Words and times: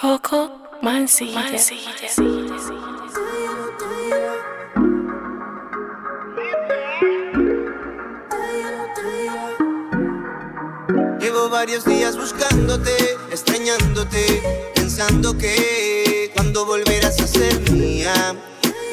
Coco 0.00 0.50
Mancilla. 0.80 1.44
Llevo 11.20 11.50
varios 11.50 11.84
días 11.84 12.16
buscándote, 12.16 12.92
extrañándote, 13.30 14.42
pensando 14.74 15.36
que 15.36 16.30
cuando 16.34 16.64
volverás 16.64 17.20
a 17.20 17.26
ser 17.26 17.70
mía. 17.70 18.14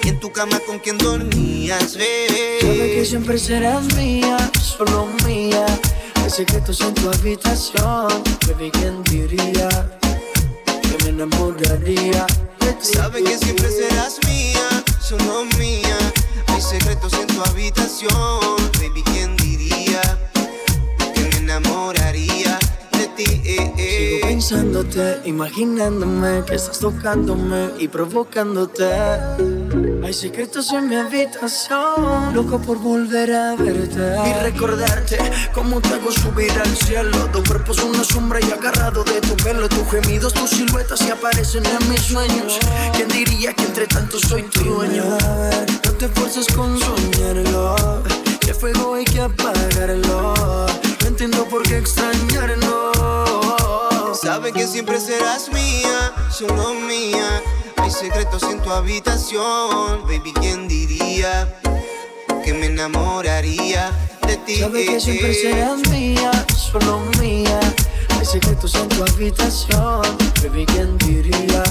Y 0.04 0.10
en 0.10 0.20
tu 0.20 0.30
cama 0.34 0.60
con 0.68 0.80
quien 0.80 0.98
dormías, 0.98 1.96
bebé. 1.96 2.60
Sabe 2.60 2.96
que 2.96 3.05
siempre 3.05 3.38
serás 3.38 3.96
mía, 3.96 4.38
solo 4.62 5.08
mía. 5.26 5.66
Hay 6.16 6.30
secretos 6.30 6.82
en 6.82 6.94
tu 6.96 7.10
habitación, 7.10 8.10
baby, 8.46 8.71
¿quién 8.71 9.02
diría? 9.05 9.70
Enamoraría 11.18 12.27
de 12.59 12.73
ti. 12.73 12.86
Sabe 12.93 13.23
que 13.23 13.39
siempre 13.39 13.68
serás 13.71 14.19
mía, 14.28 14.83
solo 15.00 15.46
mía. 15.57 15.97
Hay 16.46 16.61
secretos 16.61 17.11
en 17.14 17.25
tu 17.25 17.42
habitación, 17.42 18.55
baby, 18.79 19.01
¿quién 19.01 19.36
diría? 19.37 20.00
Que 21.15 21.21
me 21.21 21.37
enamoraría 21.37 22.59
de 22.92 23.07
ti. 23.15 23.42
eh, 23.45 23.73
eh. 23.79 24.19
Sigo 24.19 24.28
pensándote, 24.28 25.21
imaginándome 25.25 26.43
que 26.45 26.54
estás 26.54 26.78
tocándome 26.78 27.71
y 27.79 27.87
provocándote. 27.87 28.86
Hay 30.07 30.14
secretos 30.14 30.71
en 30.71 30.88
mi 30.88 30.96
habitación, 30.96 32.34
loco 32.34 32.61
por 32.61 32.78
volver 32.78 33.30
a 33.36 33.56
verte 33.58 34.16
y 34.25 34.42
recordarte 34.42 35.17
cómo 35.53 35.81
te 35.81 35.95
hago 35.95 36.09
subir 36.14 36.50
al 36.50 36.78
cielo. 36.78 37.30
Tu 37.34 37.44
cuerpo 37.44 37.73
es 37.73 37.80
una 37.80 38.06
sombra 38.06 38.39
y 38.39 38.50
agarrado 38.50 39.03
de 39.03 39.20
tu 39.20 39.36
pelo, 39.36 39.67
tus 39.67 39.86
gemidos, 39.92 40.34
tus 40.34 40.52
siluetas 40.52 41.00
se 41.00 41.12
aparecen 41.12 41.66
en 41.66 41.89
mis 41.89 42.03
sueños. 42.03 42.58
¿Quién 42.95 43.09
diría 43.09 43.52
que 43.52 43.66
entre 43.66 43.86
tanto 43.86 44.17
soy 44.17 44.44
tu 44.44 44.64
dueño? 44.64 45.04
No 45.84 45.92
te 45.92 46.06
esfuerces 46.06 46.48
con 46.56 46.80
soñarlo, 46.80 48.02
que 48.40 48.53
fuego 48.53 48.96
hay 48.96 49.03
que 49.03 49.20
apagarlo. 49.20 50.34
No 51.02 51.06
entiendo 51.06 51.44
por 51.50 51.64
qué 51.64 51.80
extrañarlo. 51.80 52.94
Sabe 54.14 54.53
que 54.53 54.68
siempre 54.68 55.02
serás 55.02 55.52
mía, 55.52 56.14
solo 56.30 56.76
mía. 56.76 57.42
Hay 57.78 57.92
secretos 57.92 58.44
en 58.44 58.59
tu 58.61 58.72
habitación, 58.72 60.03
baby, 60.03 60.33
¿quién 60.39 60.67
diría? 60.67 61.47
Que 62.44 62.53
me 62.53 62.67
enamoraría 62.67 63.92
de 64.25 64.38
ti. 64.38 64.56
Sabe 64.58 64.86
que 64.86 64.95
eh, 64.97 65.00
siempre 65.00 65.31
eh. 65.31 65.36
serás 65.36 65.88
mía, 65.89 66.31
solo 66.56 67.00
mía. 67.19 67.59
Hay 68.19 68.25
secretos 68.25 68.75
en 68.75 68.89
tu 68.89 69.03
habitación, 69.03 70.02
baby, 70.44 70.66
¿quién 70.66 70.97
diría? 71.00 71.64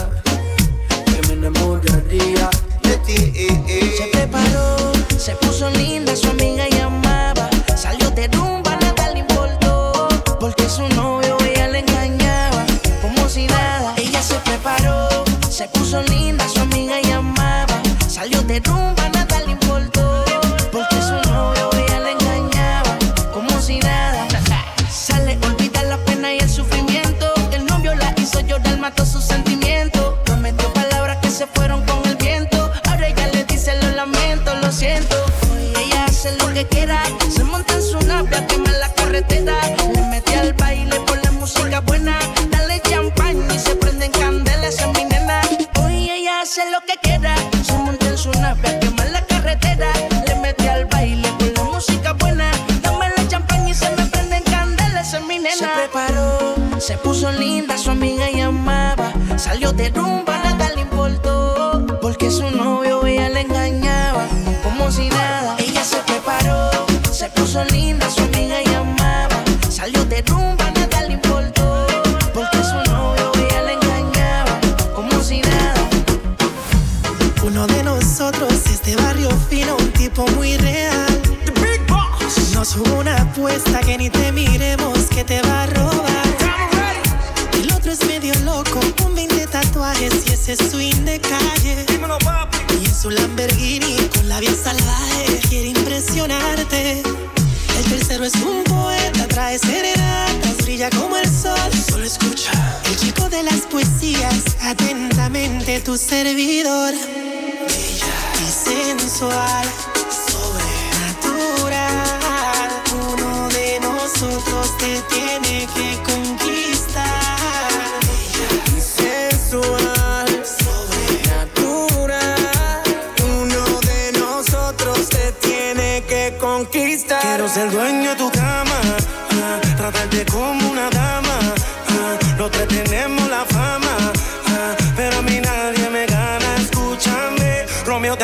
Que 1.04 1.26
me 1.28 1.34
enamoraría 1.34 2.50
de 2.82 2.96
ti. 2.98 3.32
eh. 3.34 3.94
Se 3.98 4.06
preparó, 4.08 4.92
se 5.18 5.34
puso 5.36 5.68
linda, 5.70 6.14
su 6.16 6.28
amiga 6.30 6.68
llamaba. 6.68 7.50
Salió 7.76 8.10
de 8.10 8.28
rumba, 8.28 8.76
nada 8.76 9.10
le 9.12 9.20
importó. 9.20 10.08
Porque 10.40 10.68
su 10.68 10.86
novio 10.94 11.36
ella 11.44 11.68
le 11.68 11.80
engañaba. 11.80 12.64
Como 13.02 13.28
si 13.28 13.46
nada, 13.46 13.94
ella 13.96 14.22
se 14.22 14.34
preparó, 14.36 15.08
se 15.56 15.66
puso 15.68 16.02
linda, 16.02 16.46
su 16.50 16.60
amiga 16.60 17.00
llamaba. 17.00 17.80
Salió 18.06 18.42
de 18.42 18.60
rumba, 18.60 19.05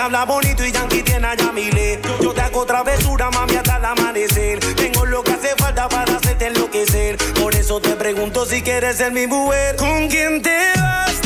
habla 0.03 0.25
bonito 0.25 0.67
y 0.67 0.73
Yankee 0.73 1.03
tiene 1.03 1.27
a 1.29 1.35
Yamile. 1.37 2.01
Yo 2.21 2.33
te 2.35 2.41
hago 2.41 2.67
travesura, 2.67 3.31
mami, 3.31 3.55
hasta 3.55 3.77
el 3.77 3.85
amanecer. 3.85 4.59
Tengo 4.75 5.07
lo 5.07 5.23
que 5.23 5.33
hace 5.33 5.55
falta 5.57 5.89
para 5.89 6.17
hacerte 6.17 6.49
enloquecer. 6.49 7.17
Por 7.41 7.55
eso 7.55 7.81
te 7.81 7.91
pregunto 7.91 8.45
si 8.45 8.63
quieres 8.63 8.97
ser 8.97 9.13
mi 9.13 9.27
mujer. 9.27 9.77
¿Con 9.77 10.09
quién 10.09 10.43
te 10.43 10.59
vas? 10.77 11.22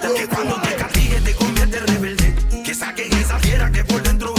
Que 0.00 0.26
cuando 0.28 0.60
te 0.60 0.74
castigue 0.74 1.20
te 1.20 1.34
convierte 1.34 1.80
rebelde. 1.80 2.34
Que 2.64 2.74
saques 2.74 3.10
esa 3.12 3.38
fiera 3.38 3.70
que 3.70 3.82
por 3.84 4.02
dentro 4.02 4.35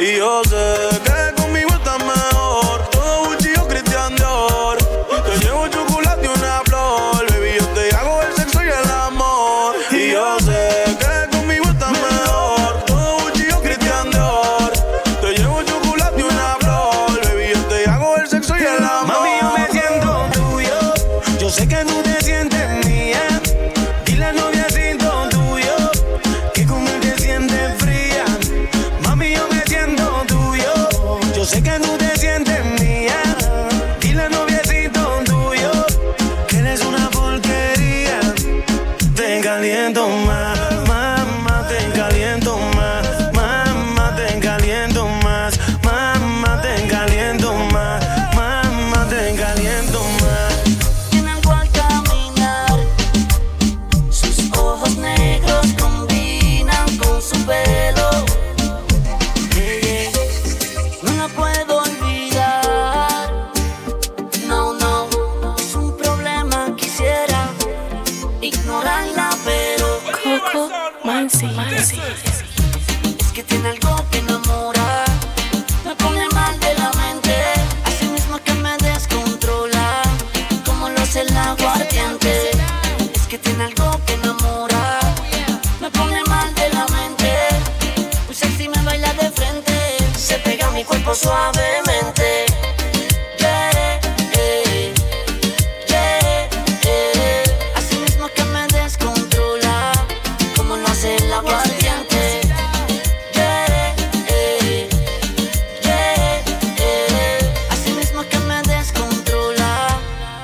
y 0.00 0.16
yo 0.16 0.42
sé 0.44 0.69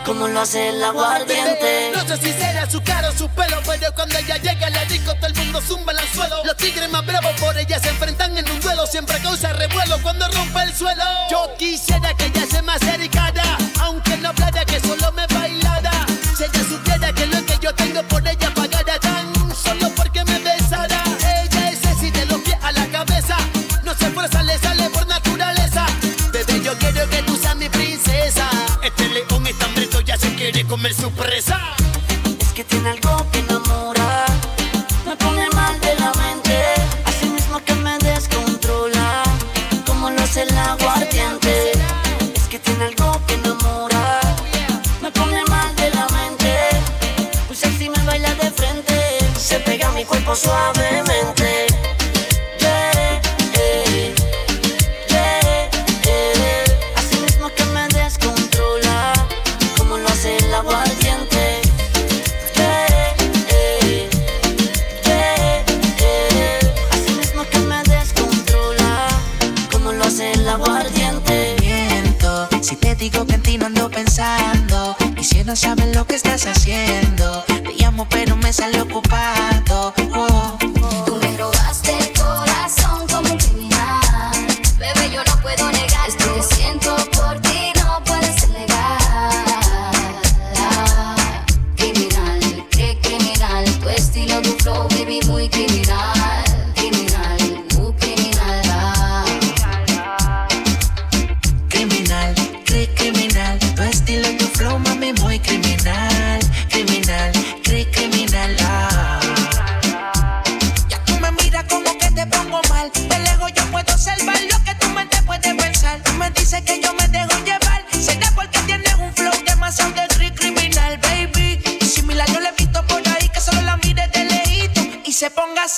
como 0.06 0.28
lo 0.28 0.40
hace 0.40 0.68
el 0.68 0.82
aguardiente. 0.82 1.90
No 1.92 2.06
sé 2.06 2.16
si 2.18 2.32
será 2.32 2.70
su 2.70 2.80
cara 2.80 3.08
o 3.08 3.12
su 3.12 3.28
pelo, 3.30 3.60
pero 3.66 3.92
cuando 3.92 4.16
ella 4.16 4.36
llega 4.36 4.70
la 4.70 4.84
disco 4.84 5.12
todo 5.16 5.26
el 5.26 5.34
mundo 5.34 5.60
zumba 5.60 5.92
en 5.92 5.98
el 5.98 6.08
suelo. 6.08 6.44
Los 6.44 6.56
tigres 6.56 6.88
más 6.90 7.04
bravos 7.04 7.32
por 7.40 7.58
ella 7.58 7.80
se 7.80 7.88
enfrentan 7.88 8.38
en 8.38 8.48
un 8.48 8.60
duelo, 8.60 8.86
siempre 8.86 9.20
causa 9.20 9.52
revuelo 9.52 9.98
cuando 10.02 10.28
rompe 10.28 10.62
el 10.62 10.72
suelo. 10.72 11.02
Yo 11.28 11.50
quisiera 11.58 12.14
que 12.14 12.26
ella 12.26 12.46
se 12.48 12.62
me 12.62 12.72
acercara, 12.72 13.58
aunque 13.80 14.16
no 14.18 14.28
hablara 14.28 14.64
que 14.64 14.78
solo 14.78 15.10
me 15.12 15.26
bailara. 15.26 16.06
Si 16.36 16.44
ella 16.44 16.64
supiera 16.68 17.12
que 17.12 17.26
lo 17.26 17.44
que 17.44 17.58
yo 17.60 17.74
tengo 17.74 18.02
por 18.04 18.26
ella 18.26 18.54
pagara 18.54 19.00
tan 19.00 19.34
solo 19.56 19.90
porque 19.96 20.24
me 20.24 20.38
besara. 20.38 21.02
Ella 21.42 21.70
es 21.70 21.84
así 21.84 22.12
de 22.12 22.26
los 22.26 22.40
pies 22.42 22.56
a 22.62 22.70
la 22.70 22.86
cabeza, 22.86 23.36
no 23.82 23.92
se 23.94 24.08
fuerza, 24.10 24.40
le 24.44 24.56
sale 24.58 24.88
por 24.90 25.04
naturaleza. 25.08 25.84
Bebé, 26.30 26.62
yo 26.62 26.78
quiero 26.78 27.08
que 27.10 27.22
tú 27.24 27.36
seas 27.36 27.56
mi 27.56 27.68
princesa. 27.68 28.48
Este 28.84 29.08
le 29.08 29.24
quiere 30.52 30.68
comer 30.68 30.94
su 30.94 31.10
presa. 31.10 31.58
Es 32.40 32.52
que 32.52 32.62
tiene 32.62 32.90
algo 32.90 33.26
que 33.32 33.40
enamora, 33.40 34.26
me 35.04 35.16
pone 35.16 35.48
mal 35.50 35.80
de 35.80 35.92
la 35.96 36.12
mente, 36.14 36.56
así 37.04 37.28
mismo 37.28 37.58
que 37.64 37.74
me 37.74 37.98
descontrola, 37.98 39.24
como 39.86 40.08
lo 40.08 40.22
hace 40.22 40.42
el 40.42 40.56
agua 40.56 40.94
ardiente. 40.94 41.72
Es 42.32 42.44
que 42.48 42.60
tiene 42.60 42.84
algo 42.84 43.20
que 43.26 43.34
enamora, 43.34 44.20
me 45.02 45.10
pone 45.10 45.42
mal 45.46 45.74
de 45.74 45.90
la 45.90 46.06
mente, 46.10 46.52
pues 47.48 47.64
así 47.64 47.90
me 47.90 48.00
baila 48.04 48.32
de 48.36 48.50
frente, 48.52 49.18
se 49.36 49.58
pega 49.58 49.88
a 49.88 49.92
mi 49.92 50.04
cuerpo 50.04 50.36
suave. 50.36 50.85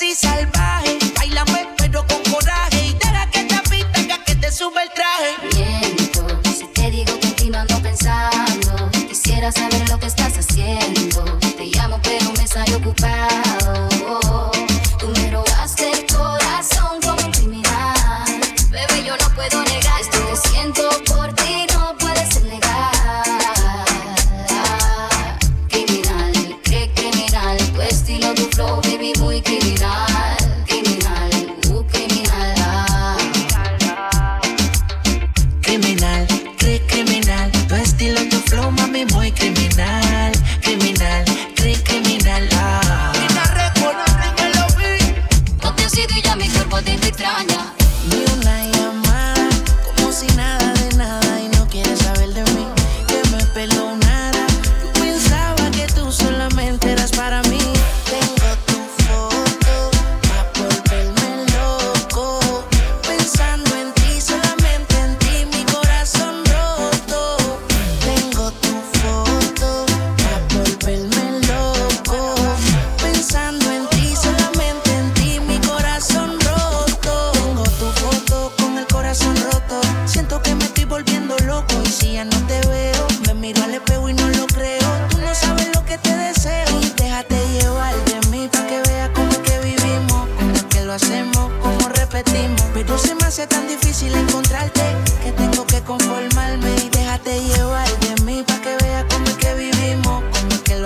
y 0.01 0.15
salvar. 0.15 0.58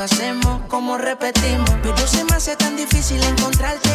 Hacemos, 0.03 0.61
cómo 0.67 0.97
repetimos. 0.97 1.69
Pero 1.81 2.07
se 2.07 2.23
me 2.25 2.35
hace 2.35 2.55
tan 2.55 2.75
difícil 2.75 3.21
encontrarte 3.23 3.89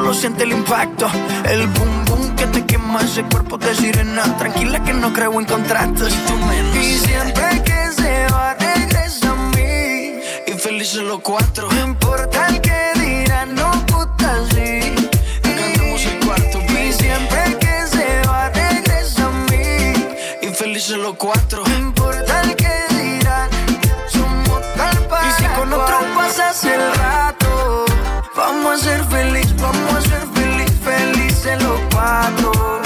solo 0.00 0.14
siente 0.14 0.44
el 0.44 0.52
impacto. 0.52 1.06
El 1.44 1.66
boom 1.66 2.04
boom 2.06 2.34
que 2.34 2.46
te 2.46 2.64
quema 2.64 3.00
ese 3.00 3.22
cuerpo 3.24 3.58
de 3.58 3.74
sirena. 3.74 4.22
Tranquila 4.38 4.82
que 4.82 4.94
no 4.94 5.12
creo 5.12 5.38
en 5.38 5.44
contratos. 5.44 6.12
Y 6.74 6.96
siempre 6.96 7.62
que 7.62 7.92
se 7.92 8.26
va, 8.32 8.54
regresa 8.54 9.30
a 9.30 9.36
mí. 9.54 10.20
Y 10.46 10.52
felices 10.58 11.02
los 11.02 11.20
cuatro. 11.20 11.68
No 11.70 11.80
importa 11.84 12.46
el 12.48 12.60
que 12.62 12.80
dirán, 12.98 13.54
no 13.54 13.70
puta 13.86 14.36
sí. 14.52 14.94
Cantamos 15.42 16.02
el 16.06 16.24
cuarto. 16.24 16.58
Y 16.82 16.92
siempre 16.92 17.58
que 17.60 17.86
se 17.94 18.22
va, 18.26 18.48
regresa 18.48 19.26
a 19.26 19.32
mí. 19.50 19.92
Y 20.40 20.46
felices 20.54 20.96
los 20.96 21.14
cuatro. 21.16 21.62
Ser 28.80 29.04
feliz, 29.04 29.54
vamos 29.60 29.94
a 29.94 30.00
ser 30.00 30.26
feliz, 30.34 30.72
felices 30.82 31.62
los 31.62 31.80
cuatro. 31.92 32.80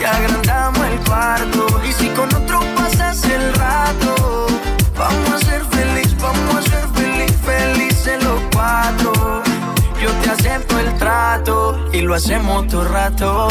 Y 0.00 0.04
agrandamos 0.04 0.86
el 0.86 0.98
cuarto. 1.06 1.66
Y 1.88 1.92
si 1.92 2.08
con 2.08 2.34
otro 2.34 2.60
pasas 2.74 3.22
el 3.24 3.54
rato, 3.54 4.46
vamos 4.98 5.32
a 5.34 5.38
ser 5.38 5.64
feliz, 5.66 6.16
vamos 6.20 6.56
a 6.56 6.62
ser 6.62 6.88
feliz, 6.94 7.32
felices 7.44 8.22
los 8.24 8.40
cuatro. 8.52 9.12
Yo 10.02 10.10
te 10.22 10.30
acepto 10.30 10.78
el 10.80 10.92
trato 10.98 11.78
y 11.92 12.00
lo 12.00 12.14
hacemos 12.14 12.66
todo 12.66 12.84
rato. 12.84 13.48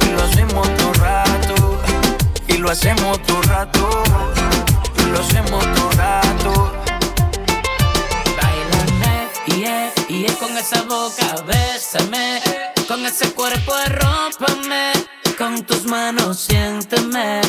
Y 0.00 0.10
lo 0.12 0.22
hacemos 0.22 0.74
todo 0.76 0.92
rato. 0.94 1.80
Y 2.48 2.56
lo 2.58 2.70
hacemos 2.70 3.22
todo 3.22 3.42
rato. 3.42 4.02
Y 4.98 5.10
lo 5.10 5.20
hacemos 5.20 5.64
todo 5.74 5.90
rato. 5.92 6.73
Yeah, 10.08 10.18
yeah, 10.26 10.34
con 10.38 10.56
esa 10.56 10.82
boca, 10.82 11.42
bésame, 11.46 12.40
con 12.88 13.04
ese 13.06 13.32
cuerpo 13.32 13.74
arrópame, 13.74 14.92
con 15.38 15.62
tus 15.64 15.84
manos 15.84 16.38
siénteme. 16.40 17.40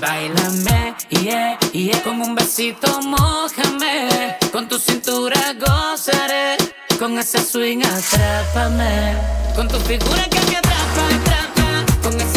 Bailame, 0.00 0.94
yeah, 1.10 1.58
yeah, 1.72 2.02
con 2.02 2.20
un 2.20 2.34
besito 2.34 3.00
mojame, 3.02 4.36
con 4.52 4.68
tu 4.68 4.78
cintura 4.78 5.54
gozaré, 5.54 6.56
con 6.98 7.18
ese 7.18 7.38
swing 7.38 7.82
atrápame, 7.82 9.16
con 9.56 9.68
tu 9.68 9.78
figura 9.80 10.28
que 10.28 10.40
me 10.40 10.56
atrapa, 10.56 11.06
atrapa, 11.14 12.02
con 12.02 12.20
esas 12.20 12.33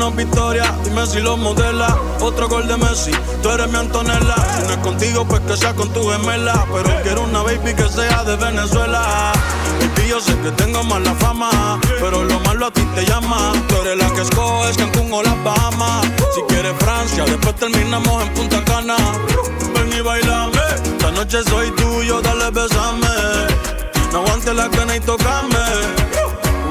una 0.00 0.16
victoria, 0.16 0.74
dime 0.84 1.06
si 1.06 1.20
lo 1.20 1.36
modela. 1.36 1.96
Otro 2.20 2.48
gol 2.48 2.66
de 2.66 2.76
Messi, 2.76 3.12
tú 3.42 3.50
eres 3.50 3.68
mi 3.70 3.76
Antonella. 3.76 4.34
Si 4.56 4.66
no 4.66 4.70
es 4.70 4.78
contigo, 4.78 5.26
pues 5.26 5.40
que 5.42 5.56
sea 5.56 5.74
con 5.74 5.92
tu 5.92 6.08
gemela. 6.08 6.66
Pero 6.72 6.90
quiero 7.02 7.22
una 7.22 7.42
baby 7.42 7.74
que 7.74 7.88
sea 7.88 8.24
de 8.24 8.36
Venezuela. 8.36 9.32
Y 10.02 10.08
yo 10.08 10.20
sé 10.20 10.34
que 10.40 10.50
tengo 10.52 10.82
mala 10.84 11.14
fama, 11.16 11.78
pero 12.00 12.24
lo 12.24 12.40
malo 12.40 12.66
a 12.66 12.70
ti 12.70 12.82
te 12.94 13.04
llama. 13.04 13.52
Tú 13.68 13.76
eres 13.82 13.98
la 13.98 14.10
que 14.14 14.22
escoges 14.22 14.76
Cancún 14.76 15.12
o 15.12 15.22
las 15.22 15.44
Bahamas. 15.44 16.06
Si 16.34 16.40
quieres 16.48 16.74
Francia, 16.78 17.24
después 17.26 17.54
terminamos 17.56 18.22
en 18.22 18.34
Punta 18.34 18.64
Cana. 18.64 18.96
Ven 19.74 19.92
y 19.92 20.00
bailame, 20.00 20.58
esta 20.74 21.10
noche 21.10 21.38
soy 21.44 21.70
tuyo, 21.72 22.20
dale 22.22 22.50
besame. 22.50 23.06
No 24.12 24.18
aguantes 24.20 24.54
la 24.54 24.68
cana 24.70 24.96
y 24.96 25.00
tocame. 25.00 25.58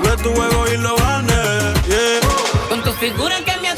Jugué 0.02 0.18
tu 0.24 0.34
juego 0.34 0.66
y 0.74 0.78
lo 0.78 0.96
gané. 0.96 2.29
Con 3.00 3.08
tu 3.08 3.16
figura 3.16 3.42
que 3.46 3.58
me 3.62 3.69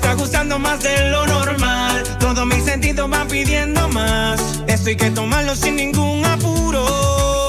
está 0.00 0.14
gustando 0.14 0.58
más 0.58 0.80
de 0.82 1.10
lo 1.10 1.26
normal. 1.26 2.02
Todos 2.18 2.46
mis 2.46 2.64
sentidos 2.64 3.08
van 3.10 3.28
pidiendo 3.28 3.86
más. 3.90 4.40
Esto 4.66 4.88
hay 4.88 4.96
que 4.96 5.10
tomarlo 5.10 5.54
sin 5.54 5.76
ningún 5.76 6.24
apuro. 6.24 7.48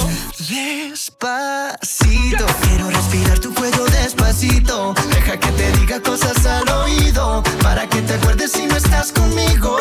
Despacito, 0.50 2.46
quiero 2.62 2.90
respirar 2.90 3.40
tu 3.40 3.54
cuello 3.54 3.86
despacito. 3.86 4.94
Deja 5.10 5.38
que 5.40 5.52
te 5.52 5.72
diga 5.80 6.02
cosas 6.02 6.46
al 6.46 6.68
oído 6.70 7.42
para 7.64 7.88
que 7.88 8.02
te 8.02 8.16
acuerdes 8.16 8.52
si 8.52 8.66
no 8.66 8.76
estás 8.76 9.14
conmigo. 9.14 9.78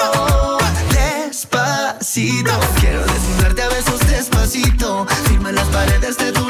Despacito, 0.93 2.53
quiero 2.81 3.01
desnudarte 3.05 3.63
a 3.63 3.69
besos 3.69 4.01
despacito. 4.09 5.07
Firma 5.27 5.51
las 5.51 5.67
paredes 5.69 6.17
de 6.19 6.31
tu 6.33 6.50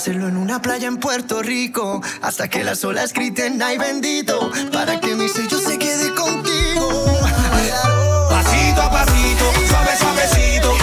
hacerlo 0.00 0.28
en 0.28 0.38
una 0.38 0.62
playa 0.62 0.88
en 0.88 0.96
Puerto 0.96 1.42
Rico. 1.42 2.00
Hasta 2.22 2.48
que 2.48 2.64
las 2.64 2.82
olas 2.84 3.12
griten, 3.12 3.60
ay 3.60 3.76
bendito. 3.76 4.50
Para 4.72 4.98
que 4.98 5.14
mi 5.14 5.28
sello 5.28 5.58
se 5.58 5.78
quede 5.78 6.14
contigo. 6.14 7.04
Pasito 8.30 8.80
a 8.80 8.90
pasito, 8.90 9.44
suave, 9.68 9.90
suavecito. 9.98 10.79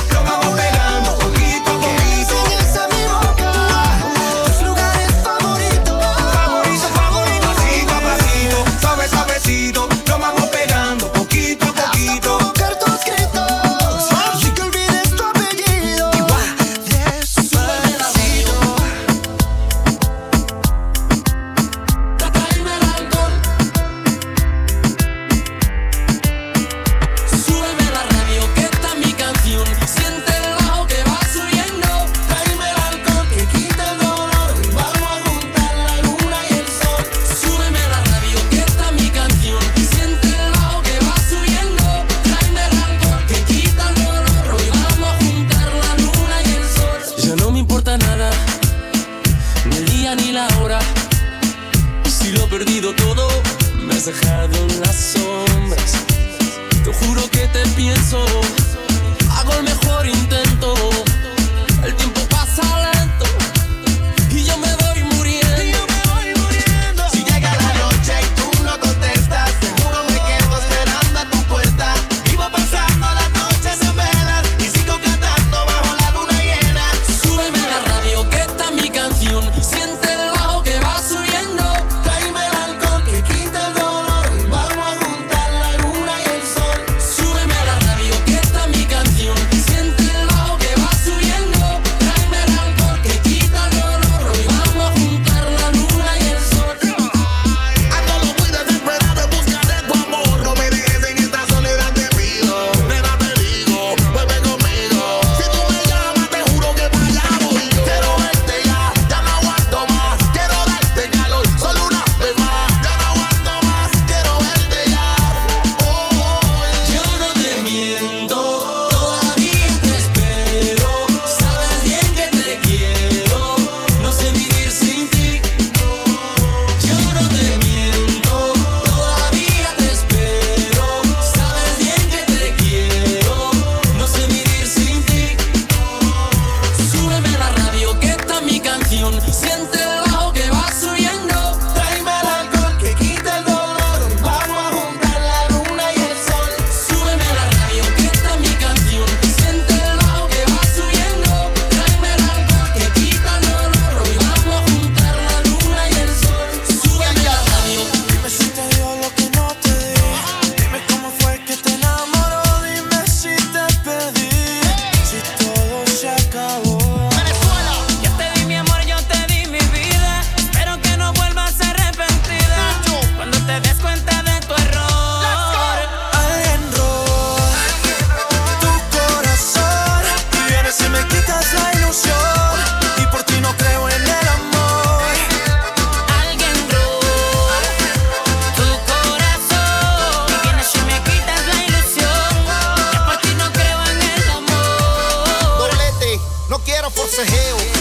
to 197.18 197.26
hell. 197.26 197.77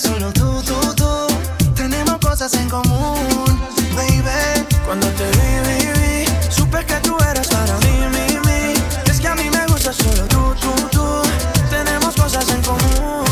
Solo 0.00 0.32
tú, 0.32 0.62
tú, 0.62 0.94
tú. 0.94 1.26
Tenemos 1.74 2.18
cosas 2.18 2.54
en 2.54 2.68
común, 2.68 3.60
baby. 3.94 4.66
Cuando 4.86 5.06
te 5.08 5.24
vi, 5.24 5.50
vi, 5.66 6.00
vi, 6.00 6.50
supe 6.50 6.84
que 6.86 6.94
tú 7.00 7.16
eras 7.30 7.48
para 7.48 7.76
mí, 7.78 8.06
mi, 8.14 8.38
mi. 8.46 9.10
Es 9.10 9.20
que 9.20 9.28
a 9.28 9.34
mí 9.34 9.50
me 9.50 9.66
gusta 9.66 9.92
solo 9.92 10.24
tú, 10.28 10.54
tú, 10.60 10.72
tú. 10.90 11.22
Tenemos 11.68 12.14
cosas 12.14 12.48
en 12.48 12.62
común. 12.62 13.24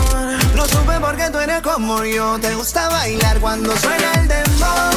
Lo 0.54 0.66
supe 0.66 1.00
porque 1.00 1.30
tú 1.30 1.38
eres 1.38 1.62
como 1.62 2.04
yo. 2.04 2.38
Te 2.38 2.54
gusta 2.54 2.88
bailar 2.88 3.38
cuando 3.40 3.74
suena 3.78 4.12
el 4.20 4.28
dembow. 4.28 4.90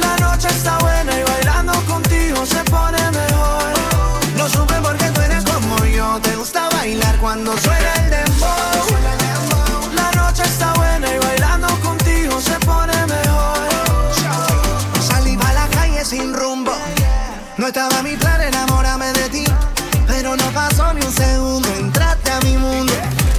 La 0.00 0.16
noche 0.18 0.48
está 0.48 0.78
buena 0.78 1.18
y 1.18 1.24
bailando 1.24 1.72
contigo 1.86 2.46
se 2.46 2.62
pone 2.70 2.98
mejor. 3.10 3.72
Lo 4.36 4.48
supe 4.48 4.74
porque 4.82 5.10
tú 5.10 5.20
eres 5.22 5.44
como 5.44 5.84
yo. 5.86 6.20
Te 6.20 6.36
gusta 6.36 6.68
bailar 6.70 7.16
cuando 7.18 7.56
suena 7.58 7.94
el 7.94 8.10
dembow. 8.10 9.65
Está 10.38 10.74
buena 10.74 11.08
y 11.14 11.18
bailando 11.18 11.66
contigo 11.80 12.38
se 12.40 12.58
pone 12.60 12.92
mejor. 13.06 13.56
Salí 15.00 15.36
a 15.42 15.52
la 15.54 15.66
calle 15.68 16.04
sin 16.04 16.34
rumbo. 16.34 16.72
No 17.56 17.66
estaba 17.68 18.02
mi 18.02 18.16
plan 18.16 18.42
enamorarme 18.42 19.12
de 19.12 19.28
ti. 19.30 19.44
Pero 20.06 20.36
no 20.36 20.44
pasó 20.52 20.92
ni 20.92 21.00
un 21.04 21.12
segundo. 21.12 21.68
Entraste 21.78 22.30
a 22.30 22.40
mi 22.40 22.58
mundo. 22.58 22.92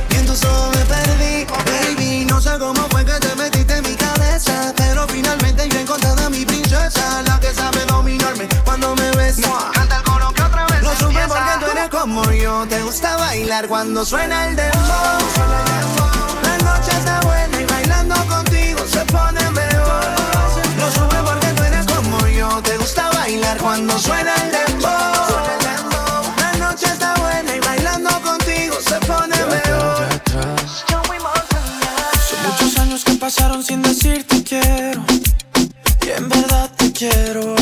Y 0.10 0.16
en 0.16 0.26
tus 0.26 0.44
ojos 0.44 0.76
me 0.76 0.86
perdí. 0.86 1.46
Baby, 1.66 2.26
no 2.26 2.42
sé 2.42 2.58
cómo 2.58 2.82
fue 2.90 3.06
que 3.06 3.14
te 3.14 3.36
metiste 3.36 3.78
en 3.78 3.84
mi 3.84 3.96
cabeza. 3.96 4.74
Pero 4.76 5.08
finalmente 5.08 5.70
yo 5.70 5.78
he 5.78 5.82
encontrado 5.82 6.26
a 6.26 6.30
mi 6.30 6.46
princesa. 6.46 7.22
La 7.28 7.40
que 7.40 7.54
sabe 7.54 7.77
Te 12.48 12.82
gusta 12.82 13.18
bailar 13.18 13.68
cuando 13.68 14.06
suena 14.06 14.48
el 14.48 14.56
dembow. 14.56 15.20
La 16.44 16.58
noche 16.60 16.92
está 16.98 17.20
buena 17.20 17.62
y 17.62 17.66
bailando 17.66 18.16
contigo 18.26 18.80
se 18.90 19.04
pone 19.06 19.42
mejor. 19.52 20.06
Lo 20.78 20.90
supe 20.92 21.18
porque 21.26 21.48
tú 21.48 21.64
eres 21.64 21.86
como 21.86 22.26
yo. 22.28 22.62
Te 22.64 22.78
gusta 22.78 23.10
bailar 23.12 23.58
cuando 23.58 24.00
suena 24.00 24.34
el 24.36 24.52
dembow. 24.52 24.90
La 26.40 26.54
noche 26.58 26.86
está 26.86 27.16
buena 27.16 27.54
y 27.54 27.60
bailando 27.60 28.10
contigo 28.22 28.76
se 28.80 28.96
pone 29.02 29.36
mejor. 29.36 30.08
Son 32.30 32.40
muchos 32.50 32.80
años 32.80 33.04
que 33.04 33.14
pasaron 33.16 33.62
sin 33.62 33.82
decirte 33.82 34.42
quiero. 34.44 35.04
Y 36.02 36.10
en 36.12 36.30
verdad 36.30 36.72
te 36.78 36.94
quiero. 36.94 37.56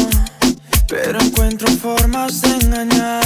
Pero 0.87 1.19
encuentro 1.19 1.67
formas 1.81 2.41
de 2.41 2.49
engañar 2.49 3.24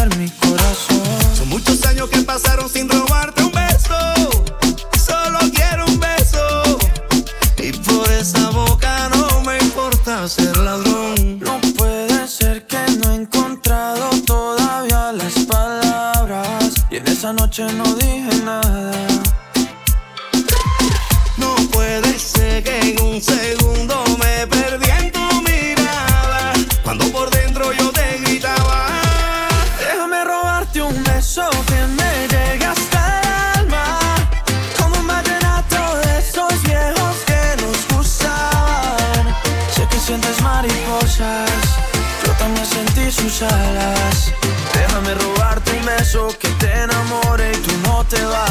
muchos 1.59 1.85
años 1.87 2.09
que 2.09 2.19
pasaron 2.21 2.69
sin 2.69 2.89
robarte 2.89 3.43
un 3.43 3.51
beso. 3.51 3.97
Solo 5.05 5.39
quiero 5.53 5.85
un 5.85 5.99
beso. 5.99 6.79
Y 7.57 7.71
por 7.71 8.09
esa 8.11 8.49
boca 8.51 9.09
no 9.09 9.41
me 9.41 9.57
importa 9.57 10.27
ser 10.27 10.55
ladrón. 10.57 11.39
No 11.39 11.59
puede 11.75 12.27
ser 12.27 12.65
que 12.65 12.79
no 12.99 13.11
he 13.11 13.15
encontrado 13.15 14.09
todavía 14.25 15.11
las 15.11 15.33
palabras. 15.45 16.75
Y 16.89 16.97
en 16.97 17.07
esa 17.07 17.33
noche 17.33 17.63
no 17.73 17.93
dije 17.95 18.35
nada. 18.45 18.91
No 21.37 21.55
puede 21.71 22.17
ser 22.17 22.63
que 22.63 22.79
en 22.79 23.01
un 23.01 23.21
segundo 23.21 23.58
Déjame 43.39 45.13
robarte 45.13 45.71
un 45.71 45.85
beso 45.85 46.27
que 46.37 46.49
te 46.59 46.69
enamore 46.73 47.53
y 47.53 47.57
tú 47.61 47.71
no 47.83 48.03
te 48.03 48.21
vayas. 48.25 48.48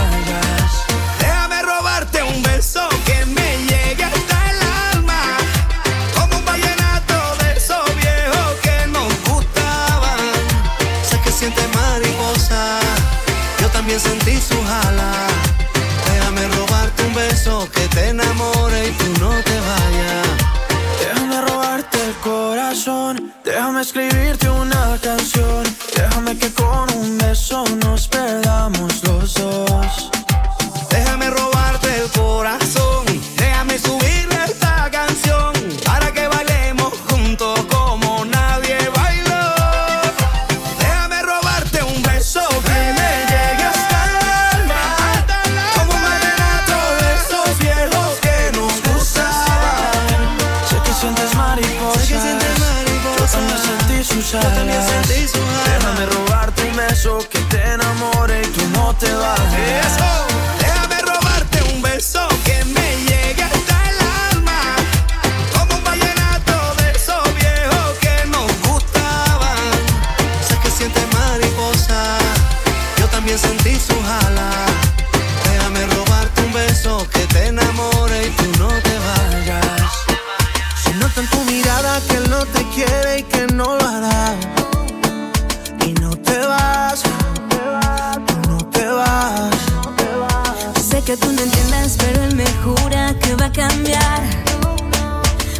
Que 91.06 91.16
tú 91.16 91.32
no 91.32 91.40
entiendes, 91.40 91.96
pero 91.96 92.24
él 92.24 92.34
me 92.34 92.44
jura 92.62 93.14
que 93.18 93.34
va 93.36 93.46
a 93.46 93.52
cambiar. 93.52 94.20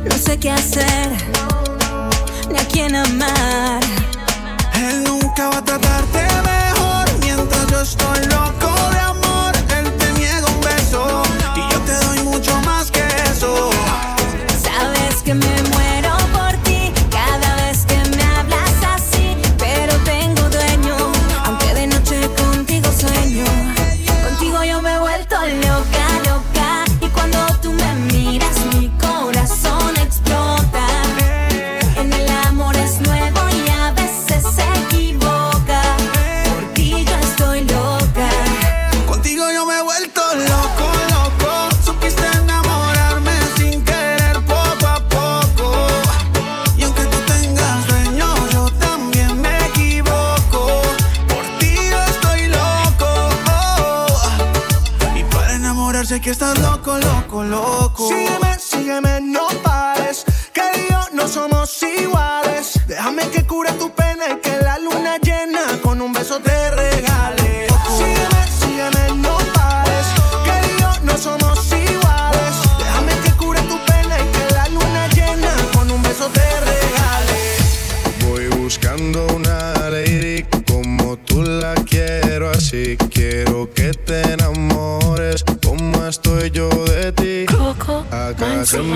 No 0.05 0.15
sé 0.19 0.39
qué 0.39 0.51
hacer, 0.51 1.11
ni 2.51 2.59
a 2.59 2.69
quién 2.69 2.95
amar. 2.95 3.81
Él 4.75 5.05
nunca 5.05 5.49
va 5.49 5.59
a 5.59 5.65
tratarte 5.65 6.27
mejor 6.45 7.19
mientras 7.23 7.67
yo 7.69 7.81
estoy 7.81 8.27
loco 8.27 8.91
de 8.93 8.99
amor. 8.99 9.28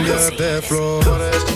Acá 0.03 0.11
enviarte 0.11 1.51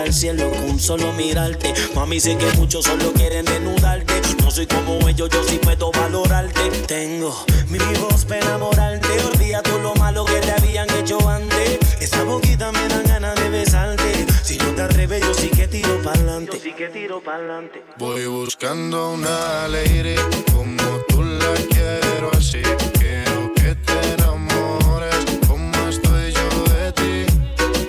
Me 0.00 0.06
llevas 0.06 0.08
al 0.08 0.14
cielo 0.14 0.50
con 0.66 0.78
solo 0.78 1.12
mirarte. 1.12 1.74
Mami, 1.94 2.20
sé 2.20 2.36
que 2.36 2.46
muchos 2.56 2.84
solo 2.84 3.12
quieren 3.12 3.44
desnudarte. 3.44 4.20
No 4.42 4.50
soy 4.50 4.66
como 4.66 5.06
ellos, 5.08 5.28
yo 5.30 5.44
sí 5.44 5.58
puedo 5.62 5.92
valorarte. 5.92 6.70
Tengo 6.86 7.44
mi 7.68 7.78
voz 8.00 8.24
para 8.24 8.40
enamorarte. 8.40 9.08
Olvida 9.24 9.62
todo 9.62 9.78
lo 9.78 9.94
malo 9.96 10.24
que 10.24 10.40
te 10.40 10.52
habían 10.52 10.88
hecho 10.98 11.18
antes. 11.28 11.78
Esa 12.00 12.22
boquita 12.24 12.72
me 12.72 12.88
dan 12.88 13.04
ganas 13.04 13.34
de 13.36 13.50
besarte. 13.50 14.26
Si 14.42 14.56
no 14.58 14.74
te 14.74 14.82
atreves, 14.82 15.20
yo 15.22 15.34
sí 15.34 15.50
que 15.50 15.68
tiro 15.68 16.00
pa'lante. 16.02 16.56
Yo 16.56 16.62
sí 16.62 16.72
que 16.72 16.88
tiro 16.88 17.22
pa'lante. 17.22 17.84
Voy 17.98 18.26
buscando 18.26 19.12
una 19.12 19.68
lady 19.68 20.14
como 20.54 20.82
tú 21.08 21.22
la 21.22 21.52
quiero 21.68 22.30
así. 22.36 22.62
Quiero 22.98 23.52
que 23.54 23.74
te 23.74 24.12
enamores 24.14 25.16
como 25.46 25.88
estoy 25.88 26.32
yo 26.32 26.74
de 26.74 26.92
ti. 26.92 27.26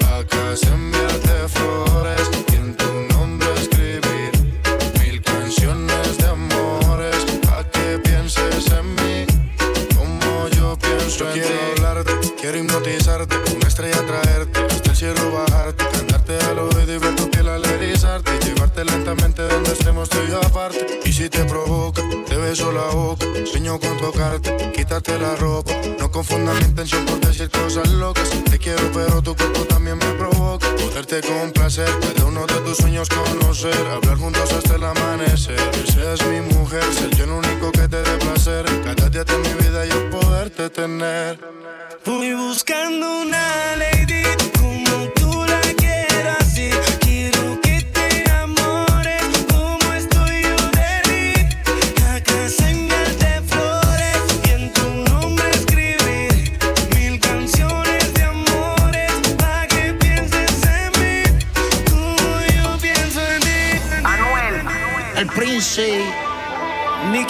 Acá 0.06 0.56
se 0.56 0.68
enviarte 0.68 1.48
flores 1.48 1.91
estrella 13.82 14.06
traerte, 14.06 14.60
hasta 14.60 14.92
el 14.92 14.96
cielo 14.96 15.32
bajarte, 15.32 15.86
cantarte 15.92 16.38
al 16.38 16.60
oído 16.60 16.94
y 16.94 16.98
ver 17.00 17.16
tu 17.16 17.30
piel 17.32 17.50
al 17.50 17.66
erizarte, 17.66 18.32
llevarte 18.46 18.86
lentamente 18.86 19.42
donde 19.42 19.72
estemos 19.72 20.08
tú 20.10 20.18
y 20.30 20.34
aparte. 20.34 21.00
Y 21.06 21.12
si 21.12 21.30
te 21.30 21.44
provoca, 21.46 22.04
te 22.28 22.36
beso 22.38 22.72
la 22.72 22.86
boca, 22.94 23.26
sueño 23.46 23.80
con 23.80 23.98
tocarte, 23.98 24.72
quitarte 24.74 25.18
la 25.18 25.36
ropa. 25.36 25.61
No 26.02 26.10
confundas 26.12 26.56
mi 26.56 26.66
intención 26.66 27.06
por 27.06 27.20
decir 27.20 27.48
cosas 27.52 27.88
locas. 27.90 28.28
Te 28.50 28.58
quiero, 28.58 28.92
pero 28.92 29.22
tu 29.22 29.36
cuerpo 29.36 29.60
también 29.66 30.00
me 30.00 30.12
provoca. 30.14 30.68
Poderte 30.76 31.22
complacer, 31.22 31.88
de 32.16 32.24
uno 32.24 32.48
de 32.48 32.56
tus 32.62 32.78
sueños 32.78 33.08
conocer, 33.08 33.76
hablar 33.86 34.18
juntos 34.18 34.52
hasta 34.52 34.78
el 34.78 34.84
amanecer. 34.84 35.62
Que 35.70 35.92
seas 35.92 36.26
mi 36.26 36.42
mujer, 36.56 36.84
ser 36.92 37.16
yo 37.16 37.26
el 37.26 37.30
único 37.30 37.72
que 37.72 37.88
te 37.88 38.02
dé 38.02 38.18
placer. 38.18 38.66
Cada 38.84 39.10
día 39.10 39.24
de 39.24 39.38
mi 39.38 39.54
vida 39.64 39.86
yo 39.86 40.10
poderte 40.10 40.72
tener. 40.72 41.40
Voy 42.04 42.34
buscando 42.34 43.22
una 43.22 43.76
lady 43.76 43.91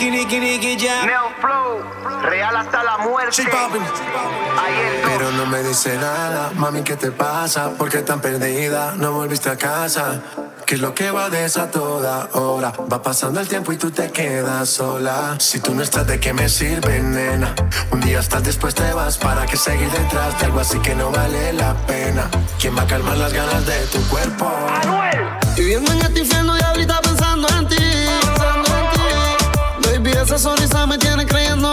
Nicky, 0.02 0.18
Nicky, 0.18 0.40
Nicky, 0.40 0.78
ya. 0.78 1.06
Neo 1.06 1.30
Flow, 1.40 2.22
Real 2.24 2.56
hasta 2.56 2.84
la 2.84 2.98
muerte. 2.98 3.44
Pero 5.06 5.32
no 5.34 5.46
me 5.46 5.62
dice 5.62 5.96
nada, 5.96 6.52
mami, 6.56 6.82
¿qué 6.82 6.96
te 6.96 7.12
pasa? 7.12 7.70
¿Por 7.78 7.90
qué 7.90 8.00
tan 8.00 8.20
perdida? 8.20 8.96
No 8.98 9.12
volviste 9.12 9.52
a 9.52 9.58
casa. 9.58 10.20
¿Qué 10.66 10.76
es 10.76 10.82
lo 10.82 10.96
que 10.96 11.12
va 11.12 11.30
de 11.30 11.46
esa 11.46 11.70
toda 11.70 12.30
hora? 12.34 12.74
Va 12.92 13.04
pasando 13.04 13.42
el 13.42 13.48
tiempo 13.48 13.74
y 13.74 13.78
tú 13.78 13.92
te 13.92 14.10
quedas 14.12 14.70
sola. 14.70 15.36
Si 15.38 15.60
tú 15.60 15.76
no 15.76 15.84
estás, 15.84 16.08
¿de 16.08 16.20
qué 16.20 16.34
me 16.34 16.50
sirve, 16.50 17.00
nena? 17.00 17.54
Un 17.92 18.02
día 18.02 18.22
estás, 18.22 18.44
después 18.44 18.74
te 18.74 18.92
vas. 18.94 19.20
¿Para 19.20 19.46
qué 19.46 19.56
seguir 19.56 19.92
detrás 19.92 20.40
de 20.40 20.46
algo 20.46 20.62
así 20.62 20.80
que 20.80 20.96
no 20.96 21.12
vale 21.12 21.54
la 21.54 21.76
pena? 21.86 22.28
¿Quién 22.60 22.76
va 22.76 22.84
a 22.84 22.88
calmar 22.88 23.18
las 23.18 23.34
ganas 23.34 23.68
de 23.68 23.86
tu 23.88 24.02
cuerpo? 24.08 24.52
Viviendo 25.56 25.92
en 25.92 26.02
este 26.02 26.22
infierno 26.22 26.58
y 26.58 26.62
ahorita 26.64 27.01
esa 30.36 30.50
sonrisa 30.50 30.88
me 30.88 30.98
tiene 30.98 31.26
creyendo 31.26 31.71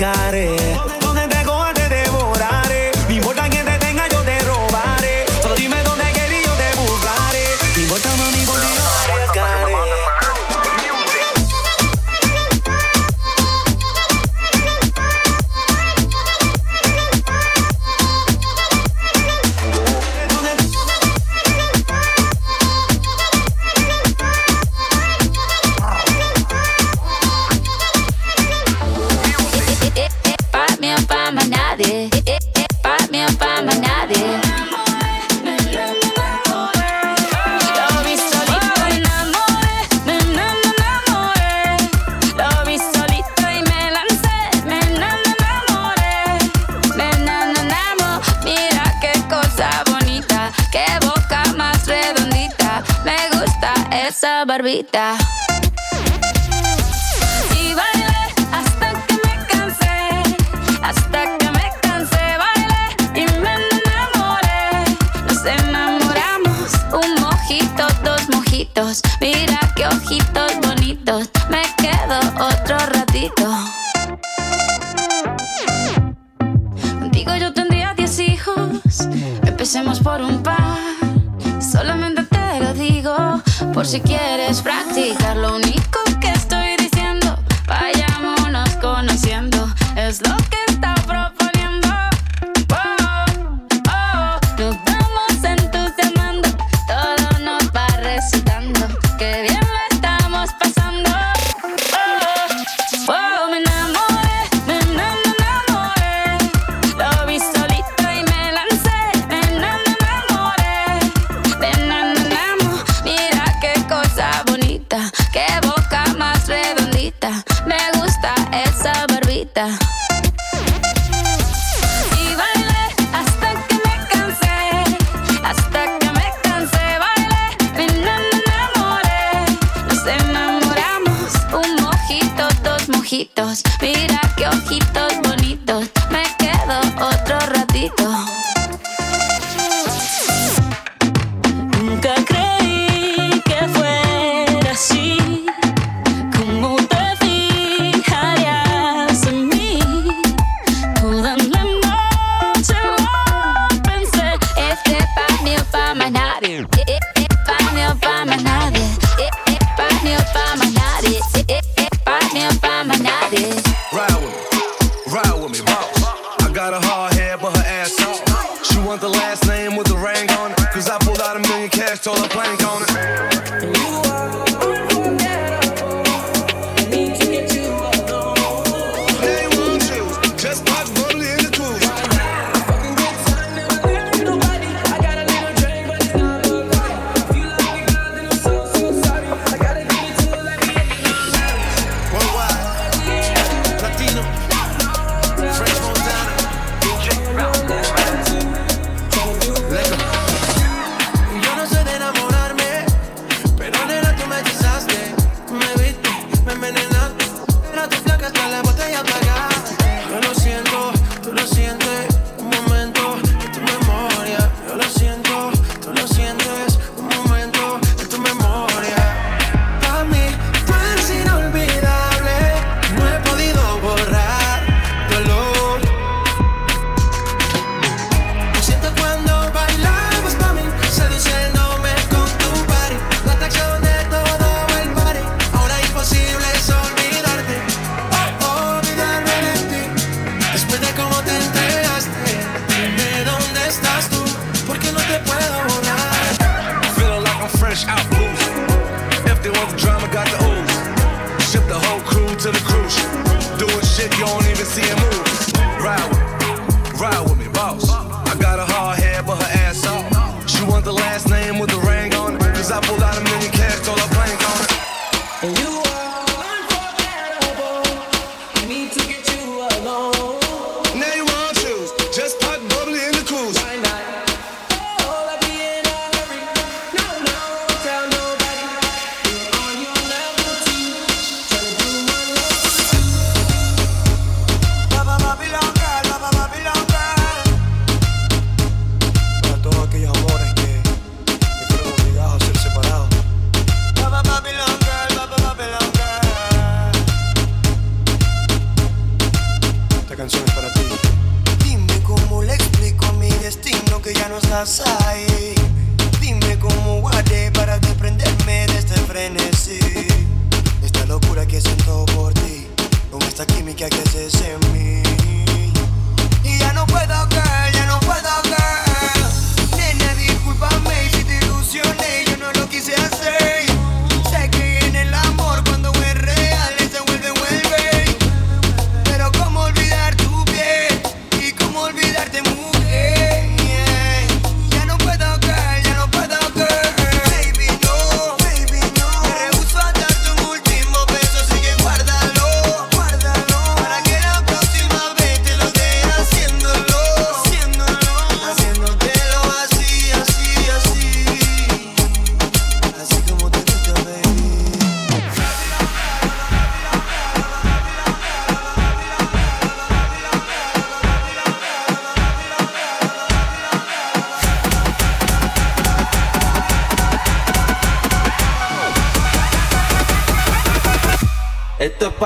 yo 0.00 0.84
me 0.86 0.89
Mira 68.60 69.58
qué 69.74 69.86
ojitos 69.86 70.52
bonitos, 70.60 71.30
me 71.48 71.62
quedo 71.78 72.18
otro 72.38 72.76
ratito. 72.76 73.48
Contigo 76.98 77.36
yo 77.36 77.54
tendría 77.54 77.94
diez 77.94 78.18
hijos, 78.18 79.08
empecemos 79.46 80.00
por 80.00 80.20
un 80.20 80.42
par. 80.42 80.78
Solamente 81.58 82.22
te 82.24 82.60
lo 82.60 82.74
digo, 82.74 83.42
por 83.72 83.86
si 83.86 84.00
quieres 84.00 84.60
practicar. 84.60 85.38
Lo 85.38 85.56
único 85.56 86.00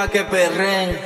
pa' 0.05 0.11
que 0.11 0.25
perren. 0.25 1.04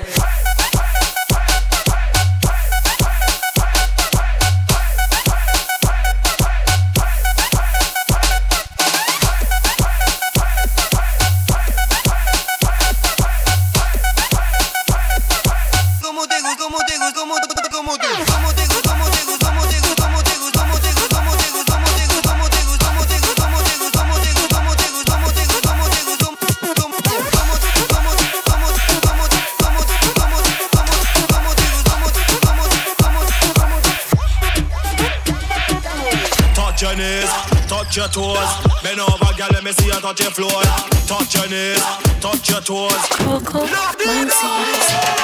knees, 36.99 37.31
touch 37.69 37.97
your 37.97 38.09
toes. 38.09 38.51
Bend 38.83 39.01
over, 39.01 39.31
girl, 39.39 39.49
let 39.53 39.63
me 39.63 39.73
see 39.73 39.87
you 39.87 40.01
touch 40.01 40.21
your 40.21 40.31
floor. 40.31 40.63
Touch 41.07 41.35
your 41.35 41.49
knees, 41.49 41.81
touch 42.21 42.51
your 42.51 42.61
toes. 42.61 42.93
Coco, 43.23 43.61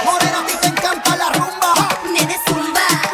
Morena, 0.05 0.39
a 0.39 0.47
ti 0.47 0.55
te 0.61 0.69
encanta 0.69 1.17
la 1.17 1.29
rumba. 1.33 1.73
Nene, 2.13 2.37
zumba. 2.47 3.14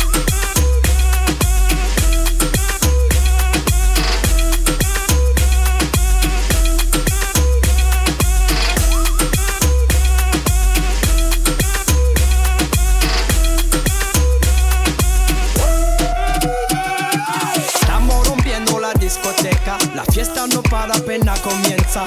Fiesta 20.71 20.87
no 20.87 20.93
para 20.93 20.93
apenas 20.95 21.39
comienza. 21.39 22.03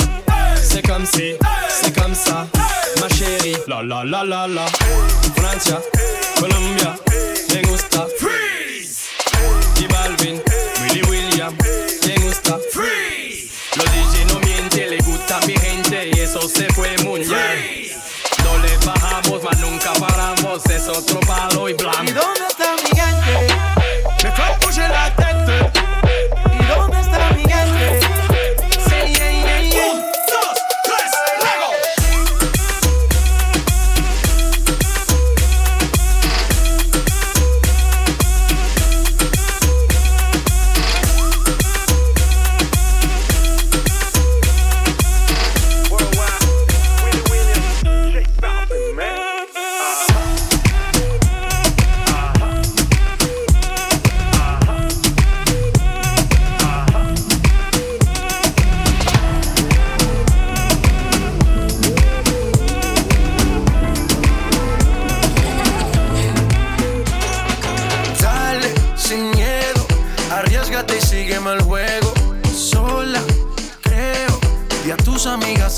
C'est 0.57 0.87
comme 0.87 1.07
si, 1.07 1.35
c'est 1.69 1.95
comme 1.95 2.15
ça, 2.15 2.47
ma 3.01 3.09
chérie. 3.09 3.57
La 3.67 3.83
la 3.83 4.05
la 4.05 4.25
la 4.25 4.47
la. 4.49 4.67
Francia, 5.37 5.81
Colombia, 6.39 6.97
me 7.51 7.63
gusta. 7.69 8.07
Freeze. 8.19 9.11
Y 9.81 9.87
Balvin, 9.87 10.43
Willy 10.83 11.03
William, 11.09 11.55
me 12.07 12.15
gusta. 12.25 12.59
Freeze. 12.73 13.51
Los 13.77 13.87
DJ 13.93 14.25
no 14.33 14.41
mienten, 14.41 14.91
le 14.91 14.99
gusta 14.99 15.41
mi 15.47 15.57
gente 15.57 16.11
y 16.15 16.21
eso 16.21 16.41
se 16.49 16.67
fue 16.73 16.97
muy 17.05 17.21
bien. 17.21 17.93
No 18.45 18.59
le 18.59 18.77
bajamos, 18.79 19.43
mas 19.43 19.59
nunca 19.59 19.93
paramos, 19.95 20.65
es 20.67 20.89
otro 20.89 21.21
palo 21.21 21.69
y 21.69 21.75
blanco. 21.75 22.05
¿Y 22.05 22.13
dónde 22.13 22.47
está 22.49 22.77
mi 22.83 22.91
gente? 22.99 23.55
Me 24.23 24.33
fue 24.33 24.85
a 24.85 24.89
la 24.89 25.24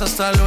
hasta 0.03 0.33
luego. 0.33 0.46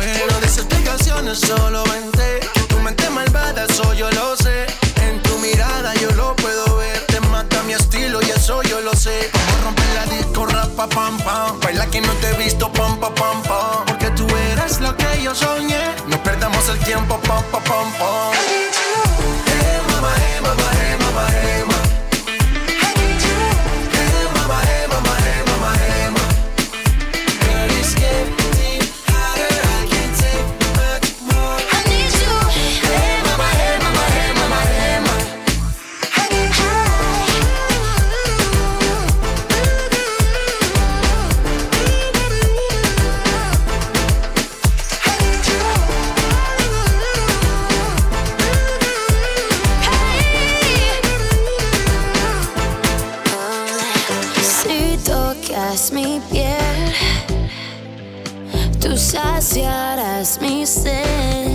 Tú 58.79 58.97
saciarás 58.97 60.39
mi 60.41 60.65
sed. 60.65 61.48